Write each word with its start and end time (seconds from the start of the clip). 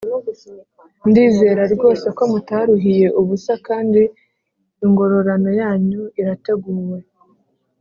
Ndizera 1.09 1.63
rwose 1.73 2.07
ko 2.17 2.23
mutaruhiye 2.31 3.07
ubusa 3.21 3.53
kandi 3.67 4.01
ingororano 4.85 5.49
yanyu 5.61 6.01
irateguwe 6.19 6.99